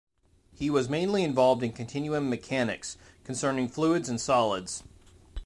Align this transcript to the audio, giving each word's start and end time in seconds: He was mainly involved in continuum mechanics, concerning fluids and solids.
He 0.55 0.71
was 0.71 0.89
mainly 0.89 1.23
involved 1.23 1.61
in 1.61 1.73
continuum 1.73 2.27
mechanics, 2.27 2.97
concerning 3.23 3.67
fluids 3.67 4.09
and 4.09 4.19
solids. 4.19 4.81